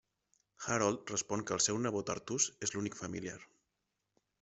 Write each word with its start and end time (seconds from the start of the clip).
Harold 0.67 1.11
respon 1.13 1.45
que 1.49 1.55
el 1.57 1.63
seu 1.67 1.79
nebot 1.85 2.13
Artús 2.17 2.49
és 2.69 2.77
l'únic 2.77 3.03
familiar. 3.05 3.41